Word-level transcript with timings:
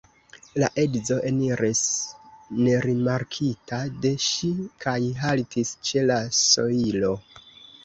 La 0.61 0.69
edzo 0.83 1.17
eniris 1.31 1.81
nerimarkita 2.69 3.81
de 4.07 4.13
ŝi 4.31 4.51
kaj 4.87 4.97
haltis 5.23 5.77
ĉe 5.93 6.07
la 6.09 6.19
sojlo. 6.43 7.17